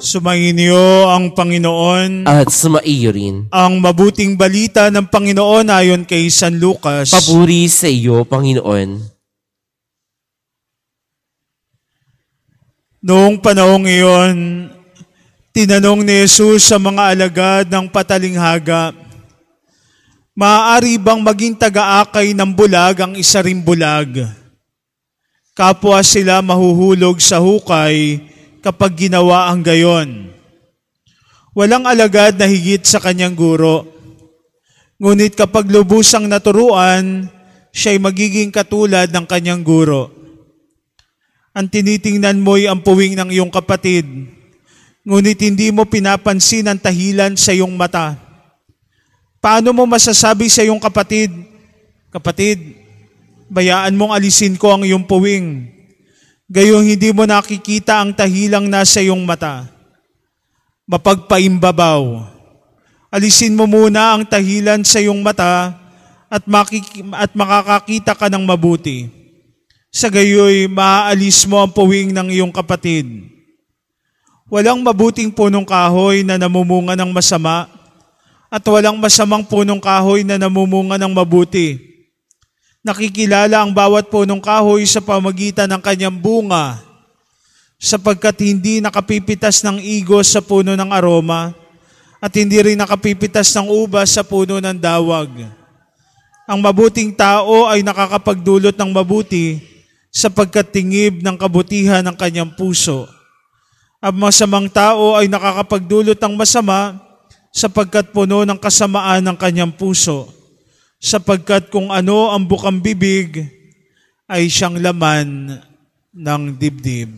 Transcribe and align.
Sumainyo 0.00 1.12
ang 1.12 1.36
Panginoon. 1.36 2.24
At 2.24 2.48
sumaiyo 2.48 3.12
rin. 3.12 3.36
Ang 3.52 3.84
mabuting 3.84 4.34
balita 4.34 4.88
ng 4.88 5.12
Panginoon 5.12 5.68
ayon 5.68 6.02
kay 6.08 6.32
San 6.32 6.56
Lucas. 6.56 7.12
Papuri 7.12 7.68
sa 7.68 7.84
iyo, 7.84 8.24
Panginoon. 8.24 8.96
Noong 13.00 13.36
panahong 13.40 13.84
iyon, 13.88 14.36
tinanong 15.52 16.04
ni 16.04 16.24
Jesus 16.24 16.68
sa 16.68 16.80
mga 16.80 17.16
alagad 17.16 17.64
ng 17.68 17.88
patalinghaga, 17.88 18.92
Maaari 20.40 20.96
bang 20.96 21.20
maging 21.20 21.52
taga-akay 21.52 22.32
ng 22.32 22.56
bulag 22.56 22.96
ang 23.04 23.12
isa 23.12 23.44
ring 23.44 23.60
bulag? 23.60 24.24
Kapwa 25.52 26.00
sila 26.00 26.40
mahuhulog 26.40 27.20
sa 27.20 27.36
hukay 27.36 28.29
kapag 28.60 29.08
ginawa 29.08 29.48
ang 29.52 29.60
gayon. 29.64 30.32
Walang 31.56 31.84
alagad 31.84 32.38
na 32.38 32.46
higit 32.46 32.84
sa 32.86 33.02
kanyang 33.02 33.34
guro. 33.34 33.84
Ngunit 35.00 35.34
kapag 35.34 35.66
lubusang 35.72 36.28
naturuan, 36.28 37.26
siya'y 37.72 37.98
magiging 37.98 38.52
katulad 38.52 39.08
ng 39.10 39.26
kanyang 39.26 39.64
guro. 39.64 40.12
Ang 41.56 41.66
tinitingnan 41.66 42.38
mo'y 42.38 42.70
ang 42.70 42.84
puwing 42.84 43.18
ng 43.18 43.34
iyong 43.34 43.50
kapatid, 43.50 44.06
ngunit 45.02 45.40
hindi 45.42 45.74
mo 45.74 45.82
pinapansin 45.88 46.70
ang 46.70 46.78
tahilan 46.78 47.34
sa 47.34 47.50
iyong 47.50 47.74
mata. 47.74 48.14
Paano 49.42 49.74
mo 49.74 49.88
masasabi 49.88 50.46
sa 50.46 50.62
iyong 50.62 50.78
kapatid, 50.78 51.50
Kapatid, 52.10 52.74
bayaan 53.46 53.94
mong 53.94 54.18
alisin 54.18 54.58
ko 54.58 54.74
ang 54.74 54.82
iyong 54.82 55.06
puwing 55.06 55.70
Gayong 56.50 56.82
hindi 56.82 57.14
mo 57.14 57.22
nakikita 57.30 58.02
ang 58.02 58.10
tahilang 58.10 58.66
nasa 58.66 58.98
iyong 58.98 59.22
mata. 59.22 59.70
Mapagpaimbabaw. 60.90 62.26
Alisin 63.06 63.54
mo 63.54 63.70
muna 63.70 64.18
ang 64.18 64.26
tahilan 64.26 64.82
sa 64.82 64.98
iyong 64.98 65.22
mata 65.22 65.78
at, 66.26 66.42
makik- 66.50 67.06
at 67.14 67.30
makakakita 67.38 68.18
ka 68.18 68.26
ng 68.26 68.42
mabuti. 68.42 69.06
Sa 69.94 70.10
gayoy, 70.10 70.66
maaalis 70.66 71.46
mo 71.46 71.62
ang 71.62 71.70
puwing 71.70 72.10
ng 72.10 72.34
iyong 72.34 72.50
kapatid. 72.50 73.06
Walang 74.50 74.82
mabuting 74.82 75.30
punong 75.30 75.62
kahoy 75.62 76.26
na 76.26 76.34
namumunga 76.34 76.98
ng 76.98 77.14
masama 77.14 77.70
at 78.50 78.62
walang 78.66 78.98
masamang 78.98 79.46
punong 79.46 79.78
kahoy 79.78 80.26
na 80.26 80.34
namumunga 80.34 80.98
ng 80.98 81.14
mabuti 81.14 81.89
Nakikilala 82.80 83.60
ang 83.60 83.76
bawat 83.76 84.08
punong 84.08 84.40
kahoy 84.40 84.88
sa 84.88 85.04
pamagitan 85.04 85.68
ng 85.68 85.84
kanyang 85.84 86.16
bunga, 86.16 86.80
sapagkat 87.76 88.40
hindi 88.40 88.80
nakapipitas 88.80 89.60
ng 89.60 89.76
igos 89.84 90.32
sa 90.32 90.40
puno 90.40 90.72
ng 90.72 90.88
aroma, 90.88 91.52
at 92.24 92.32
hindi 92.40 92.56
rin 92.56 92.80
nakapipitas 92.80 93.52
ng 93.52 93.68
ubas 93.68 94.16
sa 94.16 94.24
puno 94.24 94.56
ng 94.64 94.80
dawag. 94.80 95.28
Ang 96.48 96.58
mabuting 96.64 97.12
tao 97.12 97.68
ay 97.68 97.84
nakakapagdulot 97.84 98.72
ng 98.72 98.90
mabuti 98.96 99.60
sapagkat 100.08 100.72
tingib 100.72 101.20
ng 101.20 101.36
kabutihan 101.36 102.00
ng 102.00 102.16
kanyang 102.16 102.48
puso. 102.56 103.04
Ang 104.00 104.24
masamang 104.24 104.72
tao 104.72 105.20
ay 105.20 105.28
nakakapagdulot 105.28 106.16
ng 106.16 106.32
masama 106.32 106.96
sapagkat 107.52 108.08
puno 108.08 108.48
ng 108.48 108.56
kasamaan 108.56 109.20
ng 109.20 109.36
kanyang 109.36 109.68
puso 109.68 110.39
sapagkat 111.00 111.72
kung 111.72 111.88
ano 111.88 112.28
ang 112.28 112.44
bukang 112.44 112.84
bibig 112.84 113.40
ay 114.28 114.52
siyang 114.52 114.76
laman 114.78 115.56
ng 116.12 116.42
dibdib. 116.60 117.08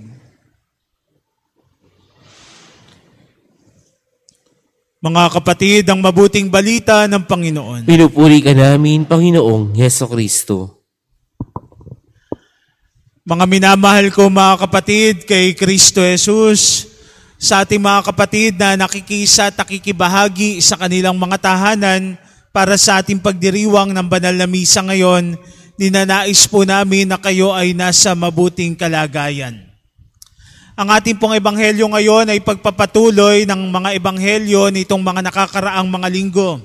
Mga 5.02 5.23
kapatid, 5.34 5.83
ang 5.90 5.98
mabuting 5.98 6.46
balita 6.46 7.11
ng 7.11 7.27
Panginoon. 7.27 7.83
Pinupuri 7.90 8.39
ka 8.39 8.55
namin, 8.55 9.02
Panginoong 9.02 9.74
Yeso 9.74 10.06
Kristo. 10.06 10.86
Mga 13.27 13.45
minamahal 13.51 14.14
ko 14.14 14.30
mga 14.30 14.62
kapatid 14.62 15.27
kay 15.27 15.58
Kristo 15.58 16.06
Jesus, 16.06 16.86
sa 17.35 17.67
ating 17.67 17.83
mga 17.83 18.14
kapatid 18.14 18.55
na 18.55 18.79
nakikisa 18.79 19.51
at 19.51 19.58
nakikibahagi 19.58 20.62
sa 20.62 20.79
kanilang 20.79 21.18
mga 21.18 21.42
tahanan, 21.42 22.14
para 22.52 22.77
sa 22.77 23.01
ating 23.01 23.18
pagdiriwang 23.18 23.96
ng 23.96 24.07
banal 24.07 24.36
na 24.36 24.45
misa 24.45 24.85
ngayon, 24.85 25.40
ninanais 25.80 26.45
po 26.45 26.68
namin 26.68 27.08
na 27.08 27.17
kayo 27.17 27.57
ay 27.57 27.73
nasa 27.73 28.13
mabuting 28.13 28.77
kalagayan. 28.77 29.73
Ang 30.77 30.89
ating 30.92 31.17
pong 31.17 31.36
ebanghelyo 31.36 31.89
ngayon 31.89 32.33
ay 32.33 32.41
pagpapatuloy 32.45 33.48
ng 33.48 33.61
mga 33.73 33.96
ebanghelyo 33.96 34.68
nitong 34.68 35.01
mga 35.01 35.20
nakakaraang 35.33 35.89
mga 35.89 36.08
linggo. 36.12 36.61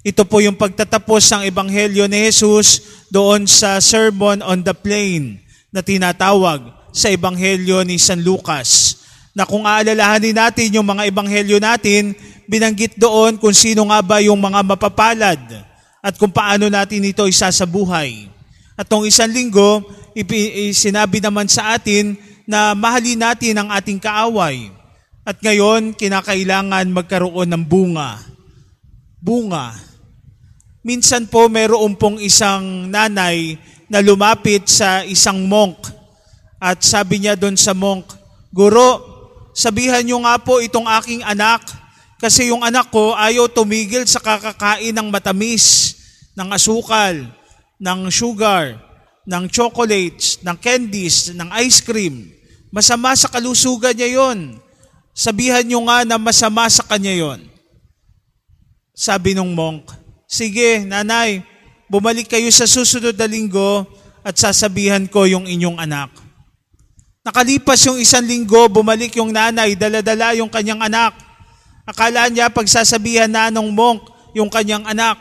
Ito 0.00 0.24
po 0.24 0.40
yung 0.40 0.56
pagtatapos 0.56 1.28
ng 1.28 1.42
ebanghelyo 1.48 2.08
ni 2.08 2.28
Jesus 2.28 2.80
doon 3.12 3.44
sa 3.44 3.76
Sermon 3.80 4.40
on 4.40 4.64
the 4.64 4.72
Plain 4.72 5.40
na 5.68 5.84
tinatawag 5.84 6.72
sa 6.88 7.12
ebanghelyo 7.12 7.84
ni 7.84 8.00
San 8.00 8.24
Lucas. 8.24 8.99
Na 9.30 9.46
kung 9.46 9.62
aalalahanin 9.62 10.34
natin 10.34 10.74
yung 10.74 10.86
mga 10.86 11.06
ebanghelyo 11.06 11.62
natin, 11.62 12.14
binanggit 12.50 12.98
doon 12.98 13.38
kung 13.38 13.54
sino 13.54 13.86
nga 13.86 14.02
ba 14.02 14.18
yung 14.18 14.38
mga 14.38 14.66
mapapalad 14.66 15.38
at 16.02 16.14
kung 16.18 16.34
paano 16.34 16.66
natin 16.66 17.06
ito 17.06 17.28
isasabuhay. 17.28 18.26
At 18.74 18.88
tong 18.88 19.06
isang 19.06 19.30
linggo, 19.30 19.86
sinabi 20.74 21.22
naman 21.22 21.46
sa 21.46 21.78
atin 21.78 22.16
na 22.48 22.74
mahalin 22.74 23.20
natin 23.20 23.54
ang 23.54 23.68
ating 23.70 24.02
kaaway. 24.02 24.72
At 25.22 25.38
ngayon, 25.38 25.94
kinakailangan 25.94 26.90
magkaroon 26.90 27.46
ng 27.54 27.64
bunga. 27.68 28.18
Bunga. 29.20 29.76
Minsan 30.80 31.28
po 31.28 31.46
mayroon 31.46 31.94
pong 31.94 32.18
isang 32.18 32.88
nanay 32.88 33.60
na 33.86 34.00
lumapit 34.00 34.64
sa 34.66 35.04
isang 35.04 35.44
monk 35.44 35.76
at 36.56 36.80
sabi 36.80 37.20
niya 37.20 37.36
doon 37.36 37.54
sa 37.54 37.76
monk, 37.76 38.16
Guro, 38.50 39.09
sabihan 39.56 40.02
niyo 40.04 40.22
nga 40.22 40.36
po 40.38 40.58
itong 40.62 40.86
aking 41.00 41.22
anak 41.26 41.64
kasi 42.20 42.52
yung 42.52 42.60
anak 42.60 42.92
ko 42.92 43.16
ayaw 43.16 43.48
tumigil 43.48 44.04
sa 44.04 44.20
kakakain 44.20 44.92
ng 44.92 45.08
matamis, 45.08 45.96
ng 46.36 46.52
asukal, 46.52 47.16
ng 47.80 48.00
sugar, 48.12 48.76
ng 49.24 49.48
chocolates, 49.48 50.36
ng 50.44 50.56
candies, 50.60 51.32
ng 51.32 51.48
ice 51.64 51.80
cream. 51.80 52.28
Masama 52.68 53.16
sa 53.16 53.32
kalusugan 53.32 53.96
niya 53.96 54.20
yon. 54.20 54.60
Sabihan 55.16 55.64
niyo 55.64 55.80
nga 55.88 56.04
na 56.04 56.20
masama 56.20 56.68
sa 56.68 56.84
kanya 56.84 57.16
yon. 57.16 57.40
Sabi 58.92 59.32
nung 59.32 59.56
monk, 59.56 59.88
Sige, 60.30 60.86
nanay, 60.86 61.42
bumalik 61.90 62.30
kayo 62.30 62.46
sa 62.54 62.62
susunod 62.62 63.18
na 63.18 63.26
linggo 63.26 63.82
at 64.22 64.38
sasabihan 64.38 65.02
ko 65.10 65.26
yung 65.26 65.42
inyong 65.42 65.82
anak. 65.82 66.14
Nakalipas 67.20 67.84
yung 67.84 68.00
isang 68.00 68.24
linggo, 68.24 68.64
bumalik 68.72 69.12
yung 69.20 69.28
nanay, 69.28 69.76
daladala 69.76 70.32
yung 70.40 70.48
kanyang 70.48 70.80
anak. 70.80 71.12
Akala 71.84 72.32
niya 72.32 72.48
pagsasabihan 72.48 73.28
na 73.28 73.52
ng 73.52 73.68
monk 73.76 74.08
yung 74.32 74.48
kanyang 74.48 74.88
anak. 74.88 75.20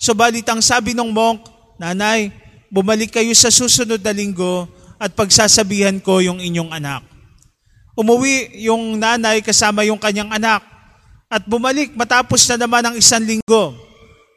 Subalit 0.00 0.48
ang 0.48 0.64
sabi 0.64 0.96
ng 0.96 1.12
monk, 1.12 1.44
Nanay, 1.76 2.32
bumalik 2.72 3.12
kayo 3.20 3.34
sa 3.36 3.52
susunod 3.52 4.00
na 4.00 4.14
linggo 4.16 4.64
at 4.96 5.12
pagsasabihan 5.12 6.00
ko 6.00 6.24
yung 6.24 6.40
inyong 6.40 6.72
anak. 6.72 7.04
Umuwi 7.92 8.64
yung 8.64 8.96
nanay 8.96 9.44
kasama 9.44 9.84
yung 9.84 10.00
kanyang 10.00 10.32
anak 10.32 10.64
at 11.28 11.44
bumalik 11.44 11.92
matapos 11.92 12.48
na 12.48 12.64
naman 12.64 12.88
ang 12.88 12.96
isang 12.96 13.20
linggo. 13.20 13.76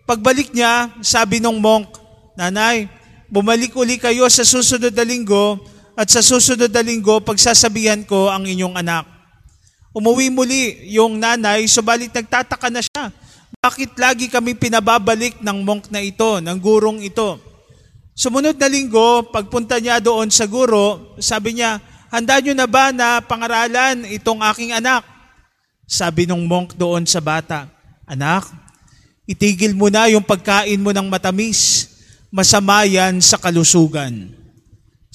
Pagbalik 0.04 0.52
niya, 0.52 0.92
sabi 1.00 1.40
ng 1.40 1.56
monk, 1.56 1.88
Nanay, 2.36 2.92
bumalik 3.32 3.72
uli 3.80 3.96
kayo 3.96 4.28
sa 4.28 4.44
susunod 4.44 4.92
na 4.92 5.06
linggo 5.08 5.56
at 5.98 6.14
sa 6.14 6.22
susunod 6.22 6.70
na 6.70 6.86
linggo 6.86 7.18
pagsasabihan 7.26 8.06
ko 8.06 8.30
ang 8.30 8.46
inyong 8.46 8.78
anak. 8.78 9.10
Umuwi 9.98 10.30
muli 10.30 10.94
yung 10.94 11.18
nanay, 11.18 11.66
subalit 11.66 12.14
nagtataka 12.14 12.70
na 12.70 12.86
siya. 12.86 13.10
Bakit 13.58 13.98
lagi 13.98 14.30
kami 14.30 14.54
pinababalik 14.54 15.42
ng 15.42 15.58
monk 15.66 15.90
na 15.90 15.98
ito, 15.98 16.38
ng 16.38 16.58
gurong 16.62 17.02
ito? 17.02 17.42
Sumunod 18.14 18.62
na 18.62 18.70
linggo, 18.70 19.26
pagpunta 19.34 19.82
niya 19.82 19.98
doon 19.98 20.30
sa 20.30 20.46
guro, 20.46 21.18
sabi 21.18 21.58
niya, 21.58 21.82
handa 22.14 22.38
niyo 22.38 22.54
na 22.54 22.70
ba 22.70 22.94
na 22.94 23.18
pangaralan 23.26 24.06
itong 24.14 24.46
aking 24.54 24.78
anak? 24.78 25.02
Sabi 25.90 26.30
ng 26.30 26.46
monk 26.46 26.78
doon 26.78 27.10
sa 27.10 27.18
bata, 27.18 27.66
Anak, 28.08 28.48
itigil 29.28 29.76
mo 29.76 29.92
na 29.92 30.08
yung 30.08 30.24
pagkain 30.24 30.80
mo 30.80 30.96
ng 30.96 31.12
matamis. 31.12 31.92
Masama 32.32 32.88
yan 32.88 33.20
sa 33.20 33.36
kalusugan. 33.36 34.47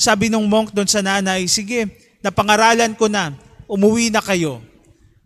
Sabi 0.03 0.27
ng 0.27 0.51
monk 0.51 0.75
doon 0.75 0.91
sa 0.91 0.99
nanay, 0.99 1.47
sige, 1.47 1.87
napangaralan 2.27 2.99
ko 2.99 3.07
na, 3.07 3.39
umuwi 3.71 4.11
na 4.11 4.19
kayo. 4.19 4.59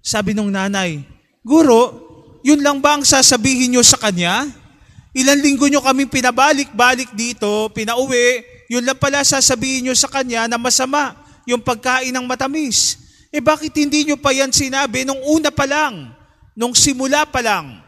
Sabi 0.04 0.36
nung 0.36 0.52
nanay, 0.52 1.00
Guro, 1.40 2.04
yun 2.44 2.60
lang 2.60 2.84
ba 2.84 3.00
ang 3.00 3.04
sasabihin 3.08 3.72
nyo 3.72 3.80
sa 3.80 3.96
kanya? 3.96 4.44
Ilan 5.16 5.40
linggo 5.40 5.64
nyo 5.64 5.80
kami 5.80 6.04
pinabalik-balik 6.04 7.16
dito, 7.16 7.72
pinauwi, 7.72 8.44
yun 8.68 8.84
lang 8.84 9.00
pala 9.00 9.24
sasabihin 9.24 9.88
nyo 9.88 9.94
sa 9.96 10.12
kanya 10.12 10.44
na 10.44 10.60
masama 10.60 11.16
yung 11.48 11.64
pagkain 11.64 12.12
ng 12.12 12.28
matamis. 12.28 13.00
Eh 13.32 13.40
bakit 13.40 13.72
hindi 13.72 14.04
nyo 14.04 14.20
pa 14.20 14.36
yan 14.36 14.52
sinabi 14.52 15.08
nung 15.08 15.24
una 15.24 15.48
pa 15.48 15.64
lang, 15.64 16.12
nung 16.52 16.76
simula 16.76 17.24
pa 17.24 17.40
lang? 17.40 17.80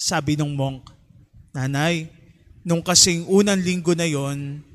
Sabi 0.00 0.40
nung 0.40 0.56
monk, 0.56 0.88
Nanay, 1.52 2.08
nung 2.64 2.80
kasing 2.80 3.28
unang 3.28 3.60
linggo 3.60 3.92
na 3.92 4.08
yon, 4.08 4.71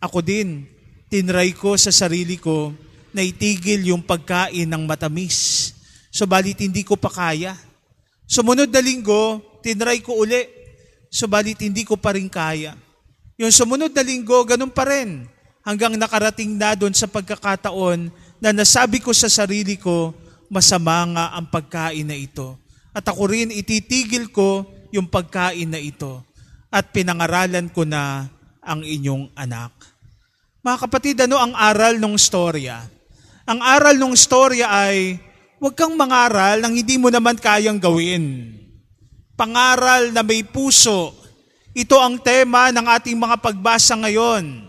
ako 0.00 0.24
din, 0.24 0.64
tinry 1.12 1.52
ko 1.52 1.76
sa 1.76 1.92
sarili 1.92 2.40
ko 2.40 2.72
na 3.12 3.20
itigil 3.20 3.92
yung 3.92 4.00
pagkain 4.00 4.64
ng 4.64 4.82
matamis. 4.88 5.70
Subalit 6.08 6.56
hindi 6.58 6.82
ko 6.82 6.96
pa 6.96 7.12
kaya. 7.12 7.52
Sumunod 8.24 8.72
na 8.72 8.80
linggo, 8.80 9.42
tinry 9.60 10.00
ko 10.00 10.24
uli. 10.24 10.48
Subalit 11.12 11.60
hindi 11.60 11.84
ko 11.84 12.00
pa 12.00 12.16
rin 12.16 12.32
kaya. 12.32 12.72
Yung 13.36 13.52
sumunod 13.52 13.92
na 13.92 14.00
linggo, 14.00 14.40
ganun 14.48 14.72
pa 14.72 14.88
rin. 14.88 15.28
Hanggang 15.60 15.94
nakarating 16.00 16.56
na 16.56 16.72
doon 16.72 16.96
sa 16.96 17.04
pagkakataon 17.04 18.08
na 18.40 18.50
nasabi 18.56 19.04
ko 19.04 19.12
sa 19.12 19.28
sarili 19.28 19.76
ko, 19.76 20.16
masama 20.48 21.04
nga 21.12 21.24
ang 21.36 21.46
pagkain 21.52 22.08
na 22.08 22.16
ito. 22.16 22.56
At 22.96 23.04
ako 23.06 23.30
rin 23.30 23.52
ititigil 23.54 24.32
ko 24.32 24.64
yung 24.90 25.06
pagkain 25.06 25.68
na 25.68 25.78
ito. 25.78 26.24
At 26.72 26.90
pinangaralan 26.94 27.68
ko 27.70 27.84
na 27.84 28.30
ang 28.62 28.86
inyong 28.86 29.34
anak. 29.34 29.89
Mga 30.60 30.76
kapatid, 30.76 31.16
ano 31.24 31.40
ang 31.40 31.56
aral 31.56 31.96
ng 31.96 32.20
storya? 32.20 32.84
Ang 33.48 33.64
aral 33.64 33.96
ng 33.96 34.12
storya 34.12 34.68
ay, 34.68 35.16
huwag 35.56 35.72
kang 35.72 35.96
mangaral 35.96 36.60
nang 36.60 36.76
hindi 36.76 37.00
mo 37.00 37.08
naman 37.08 37.40
kayang 37.40 37.80
gawin. 37.80 38.52
Pangaral 39.40 40.12
na 40.12 40.20
may 40.20 40.44
puso. 40.44 41.16
Ito 41.72 41.96
ang 41.96 42.20
tema 42.20 42.68
ng 42.76 42.86
ating 42.92 43.16
mga 43.16 43.40
pagbasa 43.40 43.96
ngayon. 44.04 44.68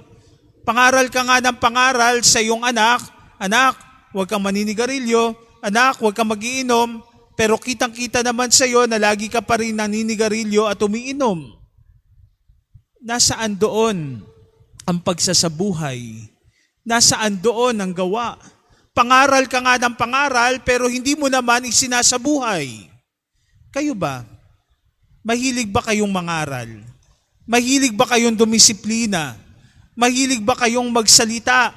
Pangaral 0.63 1.11
ka 1.11 1.27
nga 1.27 1.43
ng 1.43 1.59
pangaral 1.59 2.23
sa 2.23 2.39
iyong 2.39 2.63
anak, 2.63 3.03
anak, 3.35 3.75
huwag 4.15 4.31
kang 4.31 4.39
maninigarilyo, 4.39 5.35
anak, 5.59 5.99
huwag 5.99 6.15
kang 6.15 6.31
magiinom, 6.31 7.03
pero 7.35 7.59
kitang-kita 7.59 8.23
naman 8.23 8.47
sa 8.47 8.63
iyo 8.63 8.87
na 8.87 8.95
lagi 8.95 9.27
ka 9.27 9.43
pa 9.43 9.59
rin 9.59 9.75
naninigarilyo 9.75 10.71
at 10.71 10.79
umiinom. 10.79 11.51
Nasaan 13.03 13.59
doon 13.59 14.31
ang 14.85 14.97
pagsasabuhay? 15.01 16.29
Nasaan 16.81 17.37
doon 17.37 17.77
ang 17.77 17.93
gawa? 17.93 18.37
Pangaral 18.91 19.47
ka 19.47 19.61
nga 19.63 19.79
ng 19.79 19.95
pangaral 19.95 20.59
pero 20.65 20.89
hindi 20.89 21.15
mo 21.15 21.31
naman 21.31 21.63
isinasabuhay. 21.69 22.91
Kayo 23.71 23.95
ba? 23.95 24.25
Mahilig 25.21 25.69
ba 25.69 25.85
kayong 25.85 26.11
mangaral? 26.11 26.67
Mahilig 27.45 27.93
ba 27.93 28.09
kayong 28.09 28.35
dumisiplina? 28.35 29.37
Mahilig 29.95 30.41
ba 30.41 30.57
kayong 30.57 30.89
magsalita? 30.89 31.71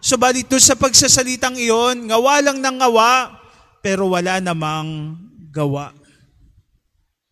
Subalit 0.00 0.48
doon 0.48 0.62
sa 0.62 0.78
pagsasalitang 0.78 1.58
iyon, 1.58 2.08
ngawa 2.08 2.38
lang 2.38 2.58
ng 2.62 2.76
ngawa, 2.78 3.36
pero 3.82 4.10
wala 4.14 4.38
namang 4.38 5.18
gawa. 5.50 5.92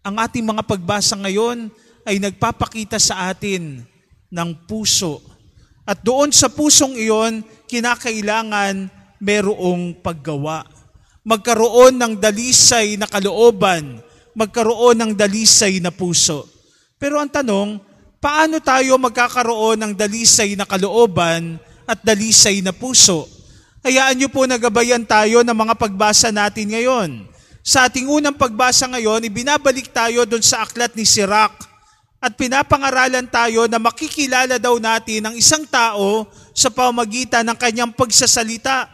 Ang 0.04 0.20
ating 0.20 0.44
mga 0.44 0.62
pagbasa 0.68 1.16
ngayon 1.16 1.72
ay 2.04 2.20
nagpapakita 2.20 3.00
sa 3.00 3.32
atin 3.32 3.88
ng 4.34 4.66
puso. 4.66 5.22
At 5.86 6.02
doon 6.02 6.34
sa 6.34 6.50
pusong 6.50 6.98
iyon, 6.98 7.46
kinakailangan 7.70 8.90
merong 9.22 10.02
paggawa. 10.02 10.66
Magkaroon 11.22 11.94
ng 11.96 12.14
dalisay 12.18 12.98
na 12.98 13.06
kalooban, 13.06 14.02
magkaroon 14.34 14.98
ng 14.98 15.12
dalisay 15.14 15.78
na 15.78 15.94
puso. 15.94 16.50
Pero 16.98 17.22
ang 17.22 17.30
tanong, 17.30 17.78
paano 18.18 18.58
tayo 18.58 18.98
magkakaroon 18.98 19.80
ng 19.80 19.92
dalisay 19.94 20.58
na 20.58 20.66
kalooban 20.66 21.56
at 21.86 22.02
dalisay 22.02 22.60
na 22.60 22.74
puso? 22.74 23.30
Hayaan 23.84 24.16
niyo 24.16 24.32
po 24.32 24.48
nagabayan 24.48 25.04
tayo 25.04 25.44
ng 25.44 25.56
mga 25.56 25.76
pagbasa 25.76 26.32
natin 26.32 26.72
ngayon. 26.72 27.28
Sa 27.64 27.88
ating 27.88 28.08
unang 28.08 28.36
pagbasa 28.36 28.88
ngayon, 28.88 29.28
ibinabalik 29.28 29.92
tayo 29.92 30.24
doon 30.28 30.44
sa 30.44 30.64
aklat 30.64 30.92
ni 30.96 31.04
Sirach 31.04 31.73
at 32.24 32.32
pinapangaralan 32.40 33.28
tayo 33.28 33.68
na 33.68 33.76
makikilala 33.76 34.56
daw 34.56 34.80
natin 34.80 35.28
ang 35.28 35.36
isang 35.36 35.68
tao 35.68 36.24
sa 36.56 36.72
pamagitan 36.72 37.44
ng 37.44 37.52
kanyang 37.60 37.92
pagsasalita. 37.92 38.88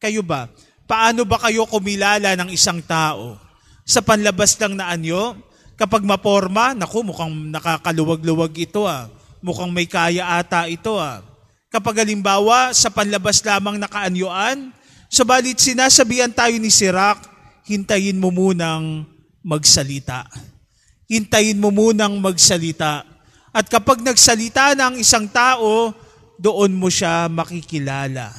Kayo 0.00 0.24
ba? 0.24 0.48
Paano 0.88 1.28
ba 1.28 1.36
kayo 1.44 1.68
kumilala 1.68 2.32
ng 2.40 2.48
isang 2.48 2.80
tao? 2.80 3.36
Sa 3.84 4.00
panlabas 4.00 4.56
lang 4.56 4.80
na 4.80 4.88
anyo? 4.88 5.36
Kapag 5.76 6.08
maporma, 6.08 6.72
naku, 6.72 7.04
mukhang 7.04 7.52
nakakaluwag-luwag 7.52 8.56
ito 8.56 8.88
ah. 8.88 9.12
Mukhang 9.44 9.68
may 9.68 9.84
kaya 9.84 10.40
ata 10.40 10.64
ito 10.64 10.96
ah. 10.96 11.20
Kapag 11.68 12.00
halimbawa, 12.00 12.72
sa 12.72 12.88
panlabas 12.88 13.44
lamang 13.44 13.76
nakaanyuan, 13.76 14.72
sabalit 15.12 15.60
sinasabihan 15.60 16.32
tayo 16.32 16.56
ni 16.56 16.72
Sirach, 16.72 17.20
hintayin 17.68 18.16
mo 18.16 18.32
munang 18.32 19.04
magsalita. 19.44 20.24
Hintayin 21.10 21.60
mo 21.60 21.68
munang 21.68 22.16
magsalita. 22.18 23.04
At 23.54 23.70
kapag 23.70 24.02
nagsalita 24.02 24.74
na 24.74 24.90
ang 24.90 24.96
isang 24.98 25.30
tao, 25.30 25.94
doon 26.40 26.74
mo 26.74 26.90
siya 26.90 27.30
makikilala. 27.30 28.34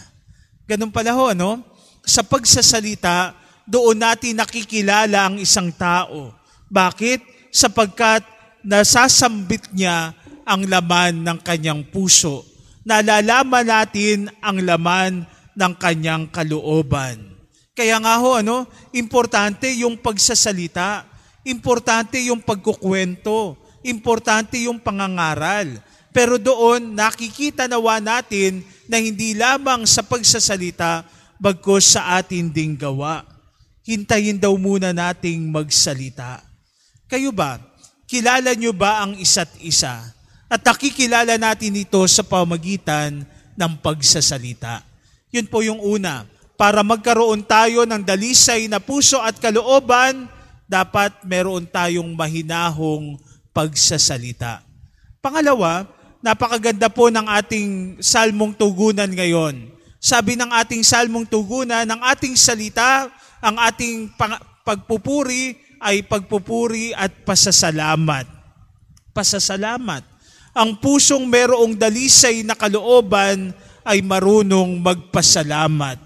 Ganun 0.67 0.91
pala 0.91 1.15
ho, 1.15 1.31
ano? 1.31 1.61
Sa 2.03 2.25
pagsasalita, 2.25 3.37
doon 3.65 4.01
natin 4.01 4.37
nakikilala 4.37 5.29
ang 5.31 5.37
isang 5.39 5.71
tao. 5.73 6.33
Bakit? 6.67 7.49
Sapagkat 7.53 8.25
nasasambit 8.65 9.71
niya 9.71 10.11
ang 10.43 10.65
laman 10.65 11.23
ng 11.25 11.37
kanyang 11.41 11.85
puso. 11.87 12.43
Nalalaman 12.85 13.65
natin 13.65 14.29
ang 14.41 14.61
laman 14.61 15.25
ng 15.55 15.73
kanyang 15.79 16.29
kalooban. 16.29 17.33
Kaya 17.75 17.97
nga 17.99 18.21
ho, 18.21 18.37
ano, 18.37 18.69
importante 18.93 19.67
yung 19.73 19.97
pagsasalita, 19.97 21.03
importante 21.45 22.17
yung 22.25 22.41
pagkukwento, 22.41 23.55
importante 23.85 24.57
yung 24.65 24.81
pangangaral. 24.81 25.79
Pero 26.09 26.41
doon, 26.41 26.97
nakikita 26.97 27.69
nawa 27.69 28.01
natin 28.01 28.65
na 28.89 28.97
hindi 28.97 29.37
lamang 29.37 29.85
sa 29.85 30.01
pagsasalita, 30.01 31.05
bagkos 31.37 31.93
sa 31.93 32.17
atin 32.17 32.49
ding 32.49 32.73
gawa. 32.73 33.21
Hintayin 33.85 34.41
daw 34.41 34.57
muna 34.57 34.89
nating 34.89 35.45
magsalita. 35.53 36.41
Kayo 37.05 37.29
ba? 37.29 37.61
Kilala 38.09 38.57
nyo 38.57 38.73
ba 38.73 39.05
ang 39.05 39.13
isa't 39.19 39.61
isa? 39.61 40.01
At 40.49 40.65
nakikilala 40.65 41.37
natin 41.37 41.77
ito 41.77 42.01
sa 42.09 42.25
pamagitan 42.25 43.27
ng 43.53 43.73
pagsasalita. 43.83 44.81
Yun 45.29 45.45
po 45.51 45.61
yung 45.61 45.83
una. 45.83 46.25
Para 46.55 46.81
magkaroon 46.81 47.43
tayo 47.43 47.83
ng 47.83 48.01
dalisay 48.01 48.71
na 48.71 48.79
puso 48.79 49.19
at 49.19 49.35
kalooban, 49.37 50.31
dapat 50.65 51.13
meron 51.25 51.65
tayong 51.65 52.13
mahinahong 52.13 53.17
pagsasalita. 53.53 54.61
Pangalawa, 55.21 55.85
Napakaganda 56.25 56.89
po 56.89 57.13
ng 57.13 57.21
ating 57.21 58.01
salmong 58.01 58.57
tugunan 58.57 59.05
ngayon. 59.05 59.69
Sabi 60.01 60.33
ng 60.33 60.49
ating 60.49 60.81
salmong 60.81 61.29
tugunan, 61.29 61.85
ng 61.85 62.01
ating 62.01 62.33
salita, 62.33 63.13
ang 63.37 63.61
ating 63.61 64.09
pagpupuri 64.65 65.53
ay 65.77 66.01
pagpupuri 66.01 66.97
at 66.97 67.13
pasasalamat. 67.21 68.25
Pasasalamat. 69.13 70.01
Ang 70.57 70.81
pusong 70.81 71.29
merong 71.29 71.77
dalisay 71.77 72.41
na 72.41 72.57
kalooban 72.57 73.53
ay 73.85 74.01
marunong 74.01 74.81
magpasalamat. 74.81 76.01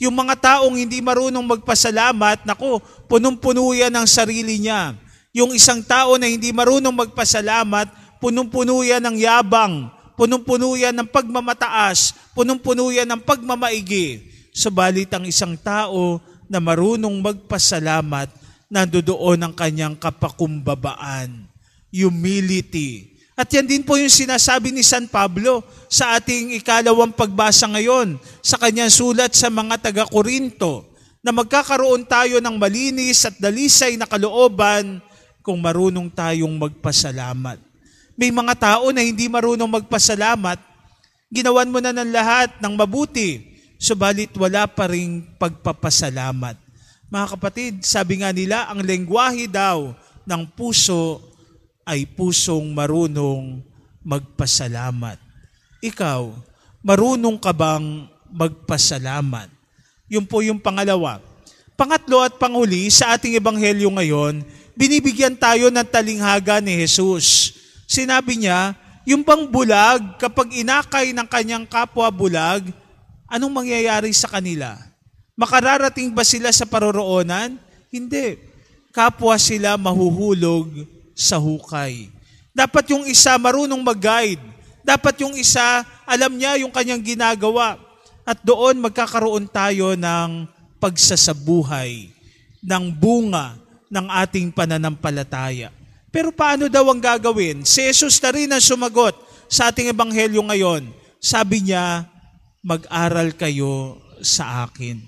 Yung 0.00 0.16
mga 0.16 0.34
taong 0.40 0.80
hindi 0.80 1.04
marunong 1.04 1.44
magpasalamat, 1.44 2.48
nako, 2.48 2.80
punong-puno 3.04 3.76
yan 3.76 3.92
ang 3.92 4.08
sarili 4.08 4.56
niya. 4.56 4.96
Yung 5.36 5.52
isang 5.52 5.84
tao 5.84 6.16
na 6.16 6.24
hindi 6.24 6.56
marunong 6.56 7.04
magpasalamat, 7.04 8.16
punong-puno 8.16 8.80
yan 8.80 9.04
ng 9.04 9.16
yabang, 9.20 9.92
punong-puno 10.16 10.72
yan 10.72 10.96
ng 10.96 11.08
pagmamataas, 11.12 12.16
punong-puno 12.32 12.88
yan 12.88 13.12
ng 13.12 13.20
pagmamaigi. 13.20 14.24
Subalit 14.56 15.12
ang 15.12 15.28
isang 15.28 15.52
tao 15.60 16.16
na 16.48 16.64
marunong 16.64 17.20
magpasalamat, 17.20 18.32
nandoon 18.72 19.38
ang 19.44 19.52
kanyang 19.52 20.00
kapakumbabaan, 20.00 21.44
humility. 21.92 23.09
At 23.40 23.48
yan 23.48 23.64
din 23.64 23.80
po 23.80 23.96
yung 23.96 24.12
sinasabi 24.12 24.68
ni 24.68 24.84
San 24.84 25.08
Pablo 25.08 25.64
sa 25.88 26.12
ating 26.20 26.60
ikalawang 26.60 27.08
pagbasa 27.08 27.64
ngayon 27.72 28.20
sa 28.44 28.60
kanyang 28.60 28.92
sulat 28.92 29.32
sa 29.32 29.48
mga 29.48 29.80
taga-Korinto 29.80 30.84
na 31.24 31.32
magkakaroon 31.32 32.04
tayo 32.04 32.36
ng 32.36 32.60
malinis 32.60 33.24
at 33.24 33.40
dalisay 33.40 33.96
na 33.96 34.04
kalooban 34.04 35.00
kung 35.40 35.56
marunong 35.56 36.12
tayong 36.12 36.52
magpasalamat. 36.52 37.56
May 38.12 38.28
mga 38.28 38.60
tao 38.60 38.92
na 38.92 39.00
hindi 39.00 39.24
marunong 39.24 39.72
magpasalamat, 39.72 40.60
ginawan 41.32 41.72
mo 41.72 41.80
na 41.80 41.96
ng 41.96 42.12
lahat 42.12 42.60
ng 42.60 42.76
mabuti, 42.76 43.56
subalit 43.80 44.36
wala 44.36 44.68
pa 44.68 44.84
ring 44.84 45.24
pagpapasalamat. 45.40 46.60
Mga 47.08 47.26
kapatid, 47.32 47.72
sabi 47.88 48.20
nga 48.20 48.36
nila, 48.36 48.68
ang 48.68 48.84
lengguwahe 48.84 49.48
daw 49.48 49.96
ng 50.28 50.44
puso 50.52 51.29
ay 51.90 52.06
pusong 52.06 52.70
marunong 52.70 53.58
magpasalamat. 54.06 55.18
Ikaw, 55.82 56.30
marunong 56.86 57.34
ka 57.42 57.50
bang 57.50 58.06
magpasalamat? 58.30 59.50
Yun 60.06 60.22
po 60.22 60.38
yung 60.38 60.62
pangalawa. 60.62 61.18
Pangatlo 61.74 62.22
at 62.22 62.38
panghuli, 62.38 62.86
sa 62.94 63.18
ating 63.18 63.34
ebanghelyo 63.34 63.90
ngayon, 63.90 64.46
binibigyan 64.78 65.34
tayo 65.34 65.66
ng 65.66 65.82
talinghaga 65.82 66.62
ni 66.62 66.78
Jesus. 66.78 67.58
Sinabi 67.90 68.38
niya, 68.38 68.78
yung 69.02 69.26
bang 69.26 69.50
bulag, 69.50 70.14
kapag 70.22 70.54
inakay 70.54 71.10
ng 71.10 71.26
kanyang 71.26 71.66
kapwa 71.66 72.06
bulag, 72.06 72.70
anong 73.26 73.50
mangyayari 73.50 74.14
sa 74.14 74.30
kanila? 74.30 74.78
Makararating 75.34 76.14
ba 76.14 76.22
sila 76.22 76.54
sa 76.54 76.68
paroroonan? 76.68 77.58
Hindi. 77.90 78.38
Kapwa 78.94 79.34
sila 79.40 79.74
mahuhulog 79.74 80.99
sa 81.20 81.36
hukay. 81.36 82.08
Dapat 82.56 82.96
yung 82.96 83.04
isa 83.04 83.36
marunong 83.36 83.84
mag-guide. 83.84 84.40
Dapat 84.80 85.20
yung 85.20 85.36
isa 85.36 85.84
alam 86.08 86.32
niya 86.32 86.56
yung 86.64 86.72
kanyang 86.72 87.04
ginagawa. 87.04 87.76
At 88.24 88.40
doon 88.40 88.80
magkakaroon 88.80 89.44
tayo 89.52 89.92
ng 89.92 90.48
pagsasabuhay, 90.80 92.08
ng 92.64 92.84
bunga 92.96 93.60
ng 93.92 94.06
ating 94.24 94.48
pananampalataya. 94.54 95.68
Pero 96.08 96.32
paano 96.32 96.66
daw 96.66 96.88
ang 96.88 96.98
gagawin? 96.98 97.62
Si 97.68 97.84
Jesus 97.84 98.18
na 98.22 98.30
rin 98.32 98.50
ang 98.50 98.62
sumagot 98.62 99.14
sa 99.50 99.68
ating 99.68 99.90
ebanghelyo 99.90 100.40
ngayon. 100.46 100.88
Sabi 101.20 101.68
niya, 101.68 102.06
mag-aral 102.64 103.34
kayo 103.34 103.98
sa 104.22 104.66
akin. 104.66 104.98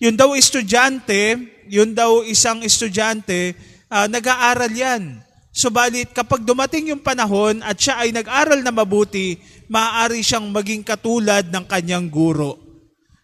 Yun 0.00 0.16
daw 0.16 0.32
estudyante, 0.32 1.36
yun 1.68 1.92
daw 1.92 2.24
isang 2.24 2.64
estudyante, 2.64 3.52
uh, 3.92 4.08
nag-aaral 4.08 4.72
yan. 4.72 5.20
Subalit 5.50 6.14
kapag 6.14 6.46
dumating 6.46 6.94
yung 6.94 7.02
panahon 7.02 7.58
at 7.66 7.74
siya 7.74 8.06
ay 8.06 8.14
nag-aral 8.14 8.62
na 8.62 8.70
mabuti, 8.70 9.34
maaari 9.66 10.22
siyang 10.22 10.46
maging 10.54 10.86
katulad 10.86 11.50
ng 11.50 11.64
kanyang 11.66 12.06
guro. 12.06 12.54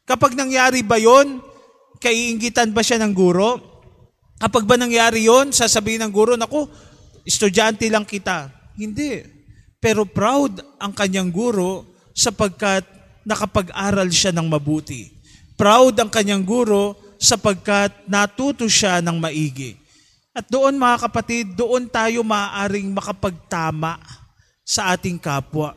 Kapag 0.03 0.35
nangyari 0.35 0.83
ba 0.83 0.99
yon, 0.99 1.39
kaiingitan 2.03 2.75
ba 2.75 2.83
siya 2.83 2.99
ng 3.03 3.15
guro? 3.15 3.63
Kapag 4.43 4.67
ba 4.67 4.75
nangyari 4.75 5.31
yon, 5.31 5.55
sasabihin 5.55 6.03
ng 6.07 6.13
guro, 6.13 6.35
naku, 6.35 6.67
estudyante 7.23 7.87
lang 7.87 8.03
kita. 8.03 8.51
Hindi. 8.75 9.23
Pero 9.79 10.03
proud 10.03 10.63
ang 10.83 10.91
kanyang 10.91 11.31
guro 11.31 11.87
sapagkat 12.11 12.83
nakapag-aral 13.23 14.11
siya 14.11 14.35
ng 14.35 14.47
mabuti. 14.51 15.15
Proud 15.55 15.95
ang 15.99 16.11
kanyang 16.11 16.43
guro 16.43 16.99
sapagkat 17.17 18.07
natuto 18.11 18.67
siya 18.69 18.99
ng 19.01 19.17
maigi. 19.19 19.86
At 20.37 20.45
doon 20.53 20.77
mga 20.77 21.09
kapatid, 21.09 21.57
doon 21.57 21.89
tayo 21.89 22.21
maaaring 22.21 22.93
makapagtama 22.93 23.97
sa 24.61 24.93
ating 24.93 25.17
kapwa. 25.17 25.73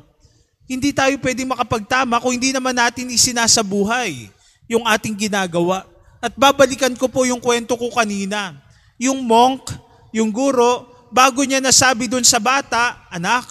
Hindi 0.68 0.92
tayo 0.92 1.16
pwedeng 1.24 1.56
makapagtama 1.56 2.20
kung 2.20 2.36
hindi 2.36 2.52
naman 2.52 2.76
natin 2.76 3.08
isinasabuhay 3.08 4.28
yung 4.68 4.84
ating 4.84 5.16
ginagawa. 5.16 5.88
At 6.20 6.36
babalikan 6.36 6.92
ko 7.00 7.08
po 7.08 7.24
yung 7.24 7.40
kwento 7.40 7.80
ko 7.80 7.88
kanina. 7.88 8.60
Yung 9.00 9.24
monk, 9.24 9.72
yung 10.12 10.28
guro, 10.28 10.92
bago 11.08 11.40
niya 11.48 11.64
nasabi 11.64 12.12
doon 12.12 12.28
sa 12.28 12.44
bata, 12.44 13.08
anak, 13.08 13.48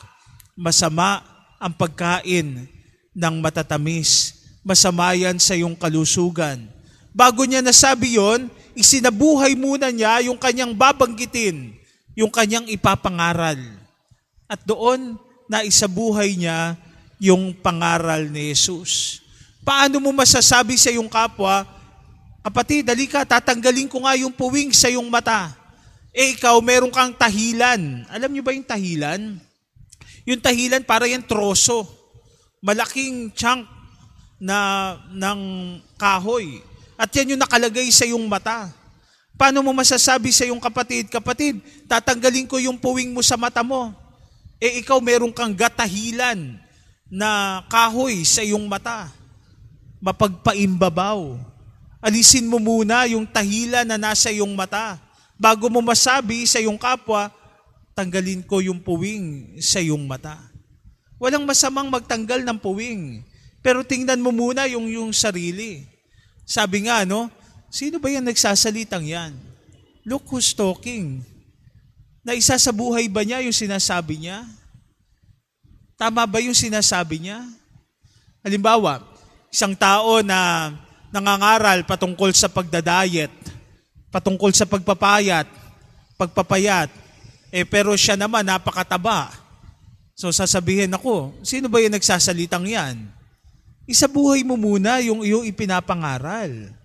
masama 0.53 1.25
ang 1.57 1.73
pagkain 1.73 2.69
ng 3.17 3.35
matatamis. 3.41 4.45
Masama 4.61 5.17
yan 5.17 5.41
sa 5.41 5.57
iyong 5.57 5.73
kalusugan. 5.73 6.69
Bago 7.17 7.49
niya 7.49 7.65
nasabi 7.65 8.21
yon, 8.21 8.53
isinabuhay 8.79 9.59
muna 9.59 9.91
niya 9.91 10.23
yung 10.31 10.39
kanyang 10.39 10.71
babanggitin, 10.71 11.75
yung 12.15 12.31
kanyang 12.31 12.71
ipapangaral. 12.71 13.59
At 14.47 14.63
doon, 14.63 15.19
na 15.49 15.65
isabuhay 15.65 16.37
niya 16.37 16.77
yung 17.17 17.57
pangaral 17.57 18.29
ni 18.29 18.53
Jesus. 18.53 19.25
Paano 19.65 19.99
mo 19.99 20.13
masasabi 20.13 20.77
sa 20.77 20.93
iyong 20.93 21.09
kapwa, 21.09 21.65
kapatid, 22.45 22.87
dali 22.87 23.09
ka, 23.09 23.25
tatanggalin 23.25 23.89
ko 23.89 24.05
nga 24.05 24.15
yung 24.15 24.31
puwing 24.31 24.71
sa 24.71 24.93
iyong 24.93 25.09
mata. 25.09 25.57
Eh 26.13 26.37
ikaw, 26.37 26.61
meron 26.61 26.93
kang 26.93 27.17
tahilan. 27.17 28.05
Alam 28.13 28.31
niyo 28.31 28.45
ba 28.45 28.55
yung 28.55 28.65
tahilan? 28.65 29.21
Yung 30.29 30.41
tahilan 30.41 30.85
para 30.85 31.09
yung 31.09 31.25
troso. 31.25 31.85
Malaking 32.61 33.33
chunk 33.33 33.65
na 34.39 34.95
ng 35.13 35.41
kahoy. 35.97 36.61
At 36.99 37.15
yan 37.15 37.39
yung 37.39 37.43
nakalagay 37.47 37.87
sa 37.95 38.03
iyong 38.03 38.27
mata. 38.27 38.75
Paano 39.39 39.63
mo 39.63 39.71
masasabi 39.71 40.35
sa 40.35 40.43
iyong 40.43 40.59
kapatid, 40.59 41.07
kapatid, 41.07 41.63
tatanggalin 41.87 42.51
ko 42.51 42.59
yung 42.59 42.75
puwing 42.75 43.15
mo 43.15 43.23
sa 43.23 43.39
mata 43.39 43.63
mo. 43.63 43.95
Eh 44.59 44.83
ikaw 44.83 44.99
meron 44.99 45.31
kang 45.31 45.55
gatahilan 45.55 46.59
na 47.07 47.63
kahoy 47.71 48.27
sa 48.27 48.43
iyong 48.43 48.67
mata. 48.67 49.15
Mapagpaimbabaw. 50.03 51.39
Alisin 52.03 52.51
mo 52.51 52.59
muna 52.59 53.07
yung 53.07 53.23
tahilan 53.31 53.87
na 53.87 53.95
nasa 53.95 54.35
iyong 54.35 54.59
mata. 54.59 54.99
Bago 55.39 55.71
mo 55.71 55.79
masabi 55.79 56.43
sa 56.51 56.59
iyong 56.59 56.75
kapwa, 56.75 57.31
tanggalin 57.95 58.43
ko 58.43 58.59
yung 58.59 58.83
puwing 58.83 59.55
sa 59.63 59.79
iyong 59.79 60.03
mata. 60.03 60.35
Walang 61.23 61.47
masamang 61.47 61.87
magtanggal 61.87 62.43
ng 62.43 62.59
puwing. 62.59 63.23
Pero 63.63 63.87
tingnan 63.87 64.19
mo 64.19 64.35
muna 64.35 64.67
yung, 64.67 64.91
yung 64.91 65.15
sarili. 65.15 65.98
Sabi 66.49 66.89
nga, 66.89 67.05
no? 67.05 67.29
Sino 67.69 68.01
ba 68.01 68.09
yan 68.09 68.25
nagsasalitang 68.25 69.05
yan? 69.05 69.37
Look 70.09 70.25
who's 70.33 70.57
talking. 70.57 71.21
Na 72.25 72.33
isa 72.33 72.57
sa 72.57 72.73
buhay 72.73 73.05
ba 73.13 73.21
niya 73.21 73.45
yung 73.45 73.53
sinasabi 73.53 74.25
niya? 74.25 74.49
Tama 76.01 76.25
ba 76.25 76.41
yung 76.41 76.57
sinasabi 76.57 77.21
niya? 77.21 77.45
Halimbawa, 78.41 79.05
isang 79.53 79.77
tao 79.77 80.25
na 80.25 80.73
nangangaral 81.13 81.85
patungkol 81.85 82.33
sa 82.33 82.49
pagdadayet, 82.49 83.33
patungkol 84.09 84.49
sa 84.57 84.65
pagpapayat, 84.65 85.45
pagpapayat, 86.17 86.89
eh 87.53 87.69
pero 87.69 87.93
siya 87.93 88.17
naman 88.17 88.49
napakataba. 88.49 89.33
So 90.17 90.33
sasabihin 90.33 90.97
ako, 90.97 91.37
sino 91.45 91.69
ba 91.69 91.85
yung 91.85 91.93
nagsasalitang 91.93 92.65
yan? 92.65 93.18
Isabuhay 93.89 94.45
mo 94.45 94.61
muna 94.61 95.01
yung 95.01 95.25
iyong 95.25 95.49
ipinapangaral. 95.49 96.77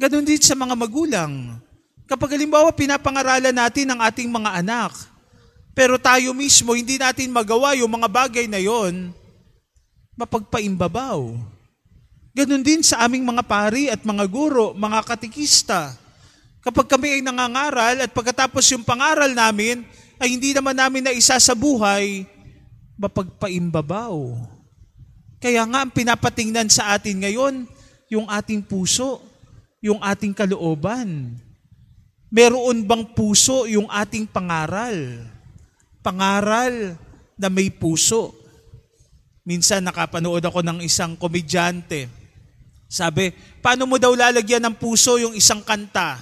Ganon 0.00 0.24
din 0.24 0.40
sa 0.40 0.56
mga 0.56 0.72
magulang. 0.72 1.60
Kapag 2.08 2.40
halimbawa 2.40 2.72
pinapangaralan 2.72 3.52
natin 3.52 3.92
ang 3.92 4.00
ating 4.00 4.32
mga 4.32 4.64
anak, 4.64 4.96
pero 5.76 6.00
tayo 6.00 6.32
mismo 6.32 6.72
hindi 6.72 6.96
natin 6.96 7.28
magawa 7.28 7.76
yung 7.76 7.92
mga 7.92 8.08
bagay 8.08 8.48
na 8.48 8.56
yon, 8.56 9.12
mapagpaimbabaw. 10.16 11.36
Ganon 12.32 12.64
din 12.64 12.80
sa 12.80 13.04
aming 13.04 13.28
mga 13.28 13.44
pari 13.44 13.92
at 13.92 14.00
mga 14.00 14.24
guro, 14.24 14.72
mga 14.72 15.04
katikista. 15.04 16.00
Kapag 16.64 16.88
kami 16.88 17.20
ay 17.20 17.22
nangangaral 17.22 18.08
at 18.08 18.10
pagkatapos 18.16 18.64
yung 18.72 18.88
pangaral 18.88 19.36
namin 19.36 19.84
ay 20.16 20.32
hindi 20.32 20.56
naman 20.56 20.72
namin 20.72 21.04
na 21.04 21.12
isa 21.12 21.36
sa 21.36 21.52
buhay, 21.52 22.24
mapagpaimbabaw. 22.96 24.16
Kaya 25.38 25.62
nga 25.70 25.86
ang 25.86 25.92
pinapatingnan 25.94 26.66
sa 26.66 26.98
atin 26.98 27.22
ngayon, 27.22 27.66
yung 28.10 28.26
ating 28.26 28.58
puso, 28.66 29.22
yung 29.78 30.02
ating 30.02 30.34
kalooban. 30.34 31.38
Meron 32.28 32.84
bang 32.84 33.06
puso 33.14 33.64
yung 33.70 33.86
ating 33.86 34.26
pangaral? 34.26 35.24
Pangaral 36.02 36.98
na 37.38 37.48
may 37.48 37.70
puso. 37.70 38.34
Minsan 39.46 39.86
nakapanood 39.86 40.42
ako 40.44 40.60
ng 40.60 40.84
isang 40.84 41.14
komedyante. 41.16 42.10
Sabi, 42.90 43.32
paano 43.62 43.86
mo 43.86 43.96
daw 43.96 44.12
lalagyan 44.12 44.60
ng 44.66 44.76
puso 44.76 45.16
yung 45.16 45.38
isang 45.38 45.62
kanta? 45.62 46.20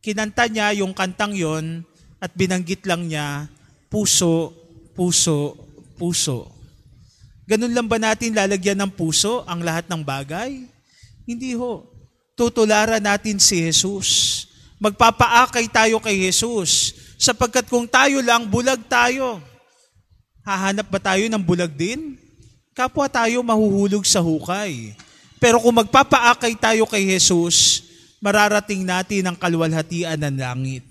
Kinanta 0.00 0.48
niya 0.50 0.74
yung 0.80 0.96
kantang 0.96 1.36
yon 1.36 1.84
at 2.20 2.32
binanggit 2.36 2.84
lang 2.84 3.08
niya, 3.08 3.48
puso, 3.88 4.52
puso, 4.92 5.56
puso. 5.96 6.59
Ganun 7.50 7.74
lang 7.74 7.90
ba 7.90 7.98
natin 7.98 8.30
lalagyan 8.30 8.78
ng 8.78 8.94
puso 8.94 9.42
ang 9.42 9.58
lahat 9.58 9.90
ng 9.90 10.06
bagay? 10.06 10.70
Hindi 11.26 11.58
ho. 11.58 11.82
Tutularan 12.38 13.02
natin 13.02 13.42
si 13.42 13.58
Jesus. 13.58 14.46
Magpapaakay 14.78 15.66
tayo 15.66 15.98
kay 15.98 16.30
Jesus. 16.30 16.94
Sapagkat 17.18 17.66
kung 17.66 17.90
tayo 17.90 18.22
lang, 18.22 18.46
bulag 18.46 18.78
tayo. 18.86 19.42
Hahanap 20.46 20.86
ba 20.94 21.02
tayo 21.02 21.26
ng 21.26 21.42
bulag 21.42 21.74
din? 21.74 22.14
Kapwa 22.70 23.10
tayo 23.10 23.42
mahuhulog 23.42 24.06
sa 24.06 24.22
hukay. 24.22 24.94
Pero 25.42 25.58
kung 25.58 25.74
magpapaakay 25.74 26.54
tayo 26.54 26.86
kay 26.86 27.02
Jesus, 27.02 27.82
mararating 28.22 28.86
natin 28.86 29.26
ang 29.26 29.34
kalwalhatian 29.34 30.22
ng 30.22 30.38
langit. 30.38 30.86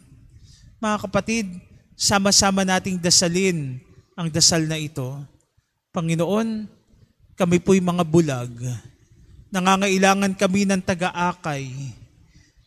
Mga 0.84 1.08
kapatid, 1.08 1.48
sama-sama 1.96 2.68
nating 2.68 3.00
dasalin 3.00 3.80
ang 4.20 4.28
dasal 4.28 4.68
na 4.68 4.76
ito 4.76 5.24
Panginoon, 6.00 6.64
kami 7.36 7.60
po'y 7.60 7.84
mga 7.84 8.08
bulag. 8.08 8.56
Nangangailangan 9.52 10.32
kami 10.32 10.64
ng 10.64 10.80
taga-akay. 10.80 11.68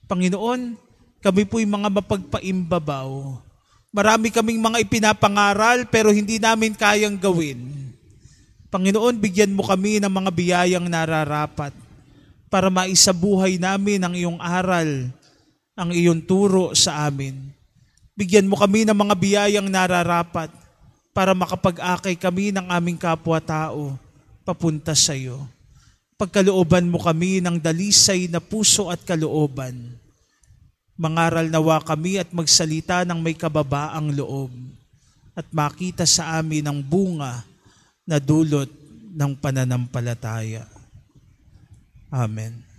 Panginoon, 0.04 0.76
kami 1.24 1.48
po'y 1.48 1.64
mga 1.64 1.88
mapagpaimbabaw. 1.88 3.40
Marami 3.88 4.28
kaming 4.28 4.60
mga 4.60 4.84
ipinapangaral 4.84 5.88
pero 5.88 6.12
hindi 6.12 6.36
namin 6.36 6.76
kayang 6.76 7.16
gawin. 7.16 7.88
Panginoon, 8.68 9.16
bigyan 9.16 9.56
mo 9.56 9.64
kami 9.64 9.96
ng 9.96 10.12
mga 10.12 10.28
biyayang 10.28 10.84
nararapat. 10.84 11.72
para 12.52 12.68
maisabuhay 12.68 13.56
namin 13.56 14.04
ang 14.04 14.12
iyong 14.12 14.36
aral, 14.36 15.08
ang 15.72 15.88
iyong 15.88 16.20
turo 16.20 16.76
sa 16.76 17.08
amin. 17.08 17.48
Bigyan 18.12 18.44
mo 18.44 18.60
kami 18.60 18.84
ng 18.84 18.92
mga 18.92 19.14
biyayang 19.16 19.72
nararapat 19.72 20.52
para 21.12 21.36
makapag-akay 21.36 22.16
kami 22.16 22.50
ng 22.50 22.66
aming 22.72 22.96
kapwa-tao 22.96 23.96
papunta 24.42 24.96
sa 24.96 25.12
iyo. 25.12 25.44
Pagkalooban 26.16 26.88
mo 26.88 27.00
kami 27.00 27.44
ng 27.44 27.60
dalisay 27.60 28.28
na 28.32 28.40
puso 28.40 28.88
at 28.88 29.00
kalooban. 29.04 29.96
Mangaral 30.96 31.48
nawa 31.48 31.80
kami 31.84 32.20
at 32.20 32.32
magsalita 32.32 33.04
ng 33.04 33.20
may 33.20 33.36
kababaang 33.36 34.12
loob 34.12 34.52
at 35.32 35.48
makita 35.52 36.04
sa 36.04 36.40
amin 36.40 36.68
ang 36.68 36.80
bunga 36.84 37.44
na 38.04 38.20
dulot 38.20 38.68
ng 39.12 39.32
pananampalataya. 39.36 40.68
Amen. 42.12 42.71